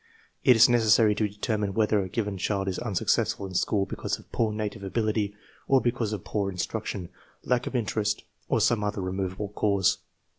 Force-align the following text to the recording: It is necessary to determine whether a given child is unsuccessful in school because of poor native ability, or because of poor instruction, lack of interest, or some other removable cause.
It 0.43 0.55
is 0.55 0.67
necessary 0.67 1.13
to 1.13 1.27
determine 1.27 1.75
whether 1.75 2.01
a 2.01 2.09
given 2.09 2.39
child 2.39 2.67
is 2.67 2.79
unsuccessful 2.79 3.45
in 3.45 3.53
school 3.53 3.85
because 3.85 4.17
of 4.17 4.31
poor 4.31 4.51
native 4.51 4.81
ability, 4.83 5.35
or 5.67 5.79
because 5.79 6.11
of 6.11 6.23
poor 6.23 6.49
instruction, 6.49 7.09
lack 7.43 7.67
of 7.67 7.75
interest, 7.75 8.23
or 8.49 8.59
some 8.61 8.83
other 8.83 8.99
removable 9.01 9.49
cause. 9.49 9.99